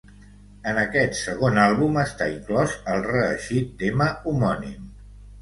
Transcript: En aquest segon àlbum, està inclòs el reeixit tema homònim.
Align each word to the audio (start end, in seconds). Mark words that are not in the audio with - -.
En 0.69 0.77
aquest 0.83 1.19
segon 1.19 1.59
àlbum, 1.63 1.99
està 2.05 2.31
inclòs 2.37 2.73
el 2.95 3.05
reeixit 3.09 3.71
tema 3.85 4.09
homònim. 4.33 4.91